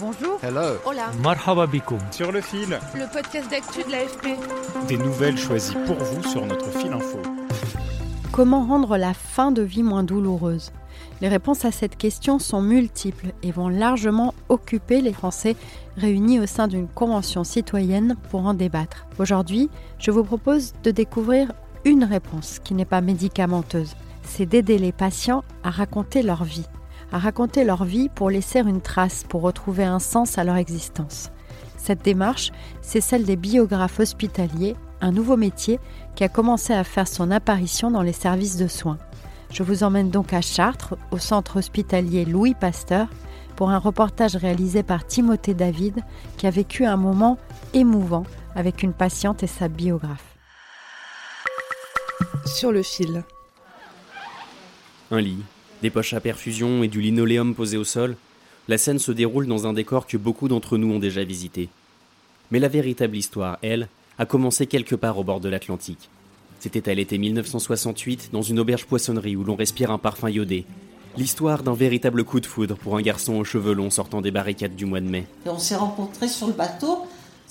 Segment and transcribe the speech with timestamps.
[0.00, 0.38] Bonjour.
[0.42, 0.76] Hello.
[0.84, 1.10] Hola.
[1.22, 1.98] Marhaba bikoum.
[2.10, 4.36] Sur le fil, Le podcast d'actu de l'AFP.
[4.88, 7.18] des nouvelles choisies pour vous sur notre fil info.
[8.32, 10.72] Comment rendre la fin de vie moins douloureuse?
[11.22, 15.56] Les réponses à cette question sont multiples et vont largement occuper les Français
[15.96, 19.06] réunis au sein d'une convention citoyenne pour en débattre.
[19.18, 21.52] Aujourd'hui, je vous propose de découvrir
[21.86, 23.94] une réponse qui n'est pas médicamenteuse.
[24.22, 26.66] C'est d'aider les patients à raconter leur vie,
[27.12, 31.30] à raconter leur vie pour laisser une trace, pour retrouver un sens à leur existence.
[31.76, 32.50] Cette démarche,
[32.82, 35.78] c'est celle des biographes hospitaliers, un nouveau métier
[36.14, 38.98] qui a commencé à faire son apparition dans les services de soins.
[39.50, 43.08] Je vous emmène donc à Chartres, au centre hospitalier Louis Pasteur,
[43.54, 46.02] pour un reportage réalisé par Timothée David,
[46.36, 47.38] qui a vécu un moment
[47.72, 50.36] émouvant avec une patiente et sa biographe.
[52.44, 53.22] Sur le fil.
[55.10, 55.42] Un lit,
[55.82, 58.16] des poches à perfusion et du linoléum posé au sol,
[58.68, 61.68] la scène se déroule dans un décor que beaucoup d'entre nous ont déjà visité.
[62.50, 63.88] Mais la véritable histoire, elle,
[64.18, 66.08] a commencé quelque part au bord de l'Atlantique.
[66.58, 70.64] C'était à l'été 1968, dans une auberge poissonnerie où l'on respire un parfum iodé.
[71.16, 74.76] L'histoire d'un véritable coup de foudre pour un garçon aux cheveux longs sortant des barricades
[74.76, 75.26] du mois de mai.
[75.46, 77.06] On s'est rencontrés sur le bateau.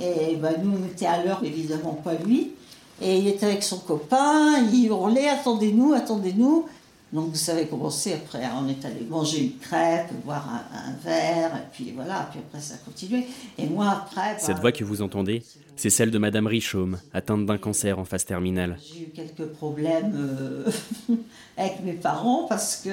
[0.00, 2.52] Et bah, nous, on était à l'heure, évidemment pas lui.
[3.00, 6.66] Et il était avec son copain, il hurlait Attendez-nous, attendez-nous.
[7.12, 8.42] Donc vous savez comment c'est après.
[8.60, 12.60] On est allé manger une crêpe, boire un, un verre, et puis voilà, puis après
[12.60, 13.26] ça a continué.
[13.58, 14.32] Et moi après.
[14.34, 15.44] bah, Cette voix que vous entendez,
[15.76, 18.76] c'est celle de Madame Richaume, atteinte d'un cancer en phase terminale.
[18.82, 20.68] J'ai eu quelques problèmes euh,
[21.56, 22.90] avec mes parents parce que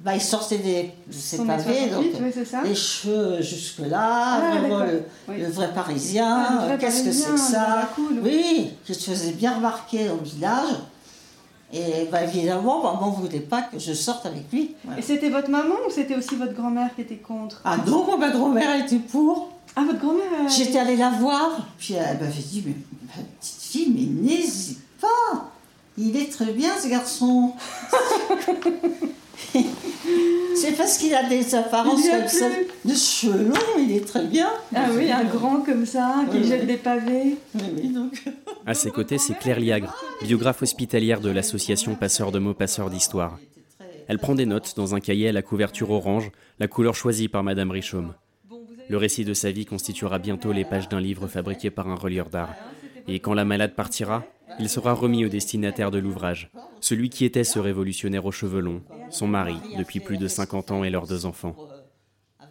[0.00, 3.98] bah, ils sortaient des de ces pavés, donc oui, c'est ça les cheveux jusque-là,
[4.42, 5.38] Ah, vraiment le, Oui.
[5.40, 8.20] le vrai parisien, Ah, euh, qu'est-ce que c'est que ça cool.
[8.22, 10.76] Oui, je te faisais bien remarquer dans le village.
[11.72, 14.74] Et bah, évidemment, maman ne voulait pas que je sorte avec lui.
[14.84, 14.98] Voilà.
[14.98, 17.60] Et c'était votre maman ou c'était aussi votre grand-mère qui était contre?
[17.64, 19.50] Ah non, moi, ma grand-mère était pour.
[19.76, 22.74] Ah, votre grand-mère J'étais allée la voir, puis elle m'avait dit, mais
[23.06, 25.52] ma petite fille, mais n'hésite pas,
[25.96, 27.52] il est très bien ce garçon.
[30.54, 32.46] C'est parce qu'il a des apparences comme ça,
[32.84, 34.48] de cheveux longs, il est très bien.
[34.74, 36.66] Ah oui, un grand comme ça, qui Oui, jette oui.
[36.66, 37.36] des pavés.
[37.54, 38.22] Oui, oui, donc.
[38.66, 43.38] À ses côtés, c'est Claire Liagre, biographe hospitalière de l'association Passeurs de mots, Passeurs d'histoire.
[44.06, 47.42] Elle prend des notes dans un cahier à la couverture orange, la couleur choisie par
[47.42, 48.14] Madame Richaume.
[48.88, 52.28] Le récit de sa vie constituera bientôt les pages d'un livre fabriqué par un relieur
[52.28, 52.54] d'art.
[53.08, 54.24] Et quand la malade partira,
[54.58, 56.50] il sera remis au destinataire de l'ouvrage,
[56.80, 60.84] celui qui était ce révolutionnaire aux cheveux longs, son mari depuis plus de 50 ans
[60.84, 61.56] et leurs deux enfants.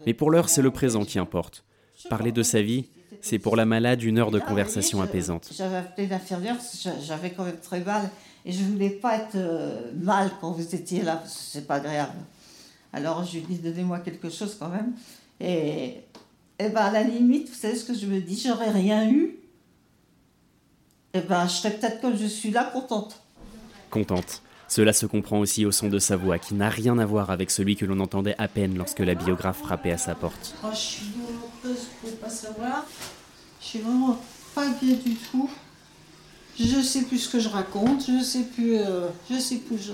[0.06, 1.66] Mais pour l'heure, c'est le présent qui importe.
[2.09, 2.90] Parler de sa vie,
[3.22, 5.50] c'est pour la malade une heure de conversation Ah apaisante.
[5.56, 6.57] J'avais appelé l'infirmière
[7.06, 8.09] j'avais quand même très mal
[8.46, 11.75] et je voulais pas être euh, mal quand vous étiez là parce que c'est pas
[11.75, 12.13] agréable.
[12.94, 14.94] Alors je lui ai dit donnez-moi quelque chose quand même.
[15.40, 15.97] Et,
[16.59, 19.35] et ben à la limite, vous savez ce que je me dis, j'aurais rien eu.
[21.13, 23.22] Et ben je serais peut-être comme je suis là contente.
[23.90, 24.41] contente.
[24.69, 27.50] Cela se comprend aussi au son de sa voix, qui n'a rien à voir avec
[27.50, 30.53] celui que l'on entendait à peine lorsque la biographe frappait à sa porte.
[30.63, 32.85] Oh, je suis douloureuse, vous pouvez pas savoir.
[33.62, 34.18] Je suis vraiment
[34.56, 35.50] pas bien du tout.
[36.59, 39.78] Je sais plus ce que je raconte, je sais plus, euh, je sais plus.
[39.78, 39.92] je-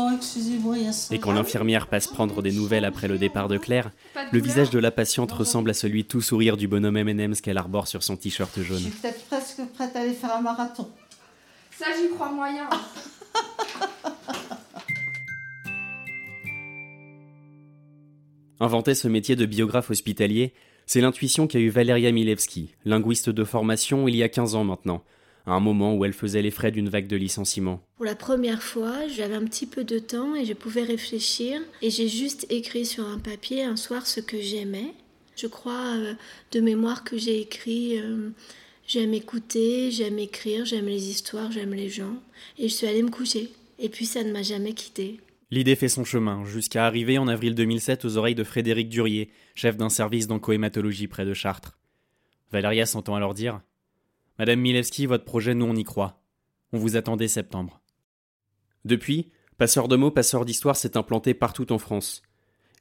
[0.00, 1.12] Oh, excusez-moi, il y a ça.
[1.12, 3.90] Et quand l'infirmière passe prendre des nouvelles après le départ de Claire,
[4.30, 7.88] le visage de la patiente ressemble à celui tout sourire du bonhomme M&M's qu'elle arbore
[7.88, 8.78] sur son t-shirt Je jaune.
[8.78, 10.88] suis peut-être presque prête à aller faire un marathon.
[11.76, 12.68] Ça, j'y crois moyen.
[18.60, 20.52] Inventer ce métier de biographe hospitalier,
[20.88, 25.04] c'est l'intuition qu'a eue Valeria Milewski, linguiste de formation il y a 15 ans maintenant,
[25.44, 27.82] à un moment où elle faisait les frais d'une vague de licenciements.
[27.96, 31.90] Pour la première fois, j'avais un petit peu de temps et je pouvais réfléchir et
[31.90, 34.94] j'ai juste écrit sur un papier un soir ce que j'aimais.
[35.36, 36.14] Je crois euh,
[36.52, 38.30] de mémoire que j'ai écrit euh,
[38.86, 42.14] j'aime écouter, j'aime écrire, j'aime les histoires, j'aime les gens
[42.58, 43.50] et je suis allée me coucher.
[43.78, 45.20] Et puis ça ne m'a jamais quittée.
[45.50, 49.76] L'idée fait son chemin, jusqu'à arriver en avril 2007 aux oreilles de Frédéric Durier, chef
[49.76, 51.78] d'un service d'oncohématologie près de Chartres.
[52.52, 53.60] Valéria s'entend alors dire
[54.38, 56.22] Madame Milewski, votre projet, nous on y croit.
[56.72, 57.80] On vous attendait septembre.
[58.84, 62.22] Depuis, Passeur de mots, passeur d'histoire s'est implanté partout en France.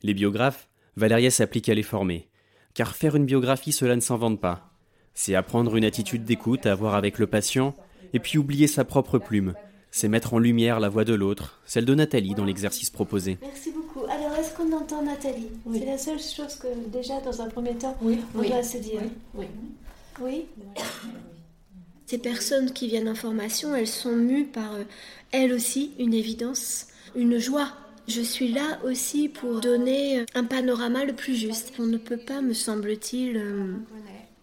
[0.03, 2.29] Les biographes, Valéria s'applique à les former.
[2.75, 4.71] Car faire une biographie, cela ne s'invente pas.
[5.15, 7.75] C'est apprendre une attitude d'écoute à avoir avec le patient,
[8.13, 9.55] et puis oublier sa propre plume.
[9.91, 13.37] C'est mettre en lumière la voix de l'autre, celle de Nathalie dans l'exercice proposé.
[13.41, 14.01] Merci beaucoup.
[14.09, 15.47] Alors, est-ce qu'on entend Nathalie?
[15.73, 18.19] C'est la seule chose que, déjà, dans un premier temps, Oui.
[18.35, 18.49] on Oui.
[18.49, 19.01] doit se dire.
[19.33, 19.45] Oui.
[20.21, 20.45] Oui?
[22.05, 24.83] Ces personnes qui viennent en formation, elles sont mues par, euh,
[25.31, 27.69] elles aussi, une évidence, une joie.
[28.07, 31.73] Je suis là aussi pour donner un panorama le plus juste.
[31.79, 33.73] On ne peut pas, me semble-t-il, euh,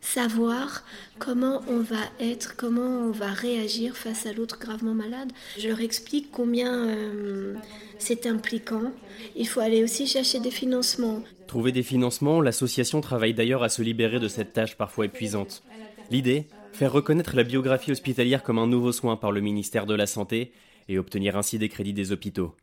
[0.05, 0.85] savoir
[1.19, 5.33] comment on va être, comment on va réagir face à l'autre gravement malade.
[5.59, 7.55] Je leur explique combien euh,
[7.99, 8.93] c'est impliquant.
[9.35, 11.23] Il faut aller aussi chercher des financements.
[11.47, 15.62] Trouver des financements, l'association travaille d'ailleurs à se libérer de cette tâche parfois épuisante.
[16.11, 20.09] L'idée Faire reconnaître la biographie hospitalière comme un nouveau soin par le ministère de la
[20.09, 20.51] Santé
[20.89, 22.56] et obtenir ainsi des crédits des hôpitaux.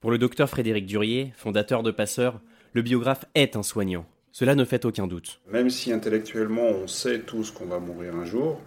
[0.00, 2.42] Pour le docteur Frédéric Durier, fondateur de Passeur,
[2.74, 4.04] le biographe est un soignant.
[4.32, 5.40] Cela ne fait aucun doute.
[5.50, 8.58] Même si intellectuellement on sait tous qu'on va mourir un jour,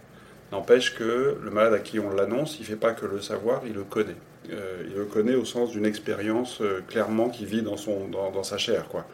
[0.52, 3.62] n'empêche que le malade à qui on l'annonce, il ne fait pas que le savoir,
[3.66, 4.16] il le connaît.
[4.52, 8.30] Euh, il le connaît au sens d'une expérience euh, clairement qui vit dans, son, dans,
[8.30, 8.86] dans sa chair.
[8.88, 9.06] Quoi.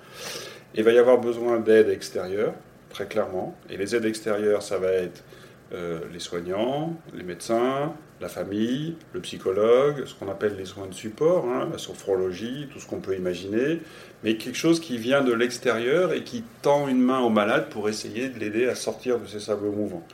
[0.75, 2.53] Il va y avoir besoin d'aide extérieure,
[2.91, 3.57] très clairement.
[3.71, 5.25] Et les aides extérieures, ça va être
[5.73, 10.95] euh, les soignants, les médecins, la famille, le psychologue, ce qu'on appelle les soins de
[10.95, 13.81] support, hein, la sophrologie, tout ce qu'on peut imaginer,
[14.23, 17.89] mais quelque chose qui vient de l'extérieur et qui tend une main au malade pour
[17.89, 20.07] essayer de l'aider à sortir de ses sables mouvants.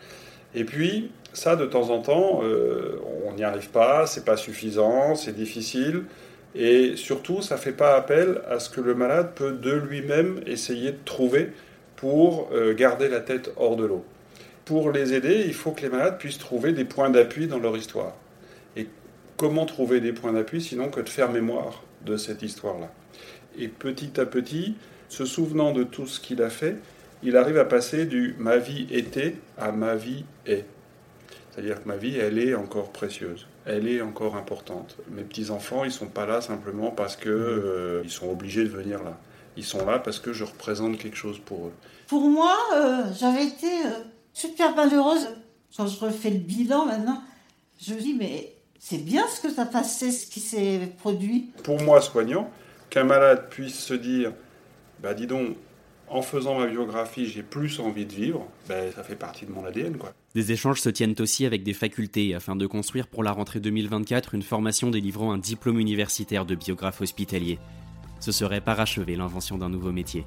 [0.54, 5.14] Et puis, ça, de temps en temps, euh, on n'y arrive pas, c'est pas suffisant,
[5.14, 6.04] c'est difficile,
[6.54, 10.92] et surtout, ça fait pas appel à ce que le malade peut de lui-même essayer
[10.92, 11.52] de trouver
[11.96, 14.04] pour euh, garder la tête hors de l'eau.
[14.68, 17.74] Pour les aider, il faut que les malades puissent trouver des points d'appui dans leur
[17.74, 18.12] histoire.
[18.76, 18.86] Et
[19.38, 22.92] comment trouver des points d'appui sinon que de faire mémoire de cette histoire-là
[23.58, 24.74] Et petit à petit,
[25.08, 26.76] se souvenant de tout ce qu'il a fait,
[27.22, 30.66] il arrive à passer du ma vie était à ma vie est.
[31.50, 34.98] C'est-à-dire que ma vie, elle est encore précieuse, elle est encore importante.
[35.10, 39.02] Mes petits-enfants, ils sont pas là simplement parce que euh, ils sont obligés de venir
[39.02, 39.16] là.
[39.56, 41.72] Ils sont là parce que je représente quelque chose pour eux.
[42.06, 44.04] Pour moi, euh, j'avais été euh,
[44.38, 45.28] super malheureuse.
[45.76, 47.22] Quand je refais le bilan maintenant,
[47.80, 51.50] je me dis, mais c'est bien ce que ça passé, ce qui s'est produit.
[51.64, 52.50] Pour moi, soignant,
[52.90, 54.32] qu'un malade puisse se dire,
[55.02, 55.56] bah dis donc,
[56.08, 59.64] en faisant ma biographie, j'ai plus envie de vivre, ben, ça fait partie de mon
[59.64, 60.14] ADN, quoi.
[60.34, 64.34] Des échanges se tiennent aussi avec des facultés afin de construire pour la rentrée 2024
[64.34, 67.58] une formation délivrant un diplôme universitaire de biographe hospitalier.
[68.20, 70.24] Ce serait parachever l'invention d'un nouveau métier.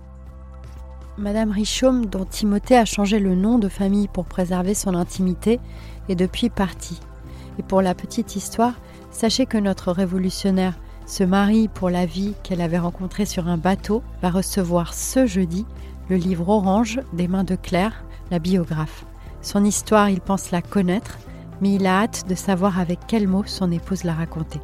[1.18, 5.60] Madame Richaume, dont Timothée a changé le nom de famille pour préserver son intimité,
[6.08, 7.00] est depuis partie.
[7.60, 8.74] Et pour la petite histoire,
[9.12, 14.02] sachez que notre révolutionnaire, ce mari pour la vie qu'elle avait rencontré sur un bateau,
[14.22, 15.66] va recevoir ce jeudi
[16.10, 19.06] le livre Orange des mains de Claire, la biographe.
[19.42, 21.18] Son histoire, il pense la connaître,
[21.60, 24.62] mais il a hâte de savoir avec quels mots son épouse l'a racontée.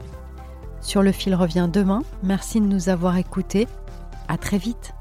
[0.82, 2.04] Sur le fil revient demain.
[2.24, 3.68] Merci de nous avoir écoutés.
[4.28, 4.94] À très vite.